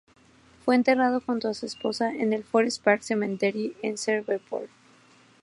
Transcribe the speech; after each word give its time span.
Fue 0.65 0.73
enterrado 0.73 1.21
junto 1.23 1.47
a 1.47 1.53
su 1.53 1.67
esposa 1.67 2.11
en 2.11 2.33
el 2.33 2.43
Forest 2.43 2.83
Park 2.83 3.03
Cemetery 3.03 3.75
en 3.83 3.97
Shreveport. 3.97 4.67